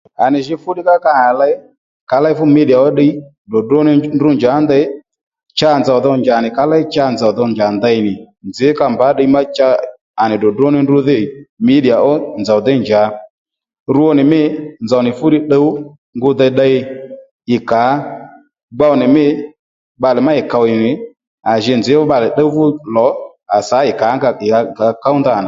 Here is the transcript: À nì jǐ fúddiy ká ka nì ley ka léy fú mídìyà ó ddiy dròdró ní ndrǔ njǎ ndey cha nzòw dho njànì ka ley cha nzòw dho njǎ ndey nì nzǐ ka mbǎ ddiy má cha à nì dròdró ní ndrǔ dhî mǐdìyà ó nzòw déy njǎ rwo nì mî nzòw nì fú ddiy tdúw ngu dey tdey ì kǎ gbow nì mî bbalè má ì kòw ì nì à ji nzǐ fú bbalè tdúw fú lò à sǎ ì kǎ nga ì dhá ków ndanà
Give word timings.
À 0.23 0.25
nì 0.31 0.39
jǐ 0.47 0.55
fúddiy 0.63 0.83
ká 0.87 0.93
ka 1.05 1.11
nì 1.21 1.25
ley 1.39 1.53
ka 2.09 2.17
léy 2.23 2.33
fú 2.37 2.43
mídìyà 2.55 2.77
ó 2.85 2.87
ddiy 2.93 3.11
dròdró 3.49 3.79
ní 3.87 3.91
ndrǔ 4.15 4.29
njǎ 4.37 4.51
ndey 4.63 4.83
cha 5.57 5.69
nzòw 5.81 5.99
dho 6.05 6.11
njànì 6.21 6.49
ka 6.57 6.63
ley 6.71 6.83
cha 6.93 7.05
nzòw 7.13 7.31
dho 7.37 7.43
njǎ 7.53 7.65
ndey 7.77 7.97
nì 8.05 8.13
nzǐ 8.49 8.67
ka 8.77 8.85
mbǎ 8.93 9.07
ddiy 9.13 9.29
má 9.33 9.41
cha 9.55 9.67
à 10.21 10.23
nì 10.29 10.35
dròdró 10.41 10.67
ní 10.73 10.79
ndrǔ 10.83 10.97
dhî 11.07 11.19
mǐdìyà 11.65 11.97
ó 12.11 12.13
nzòw 12.41 12.59
déy 12.67 12.77
njǎ 12.83 13.01
rwo 13.95 14.07
nì 14.17 14.23
mî 14.31 14.41
nzòw 14.85 15.01
nì 15.05 15.11
fú 15.17 15.25
ddiy 15.29 15.43
tdúw 15.45 15.67
ngu 16.17 16.29
dey 16.39 16.51
tdey 16.53 16.75
ì 17.55 17.57
kǎ 17.69 17.83
gbow 18.75 18.93
nì 18.99 19.05
mî 19.15 19.25
bbalè 19.99 20.19
má 20.27 20.31
ì 20.41 20.43
kòw 20.51 20.63
ì 20.73 20.73
nì 20.83 20.91
à 21.51 21.53
ji 21.63 21.73
nzǐ 21.79 21.93
fú 21.97 22.03
bbalè 22.07 22.27
tdúw 22.33 22.49
fú 22.55 22.63
lò 22.95 23.07
à 23.55 23.57
sǎ 23.69 23.77
ì 23.91 23.93
kǎ 24.01 24.07
nga 24.17 24.29
ì 24.45 24.47
dhá 24.51 24.59
ków 25.03 25.15
ndanà 25.19 25.39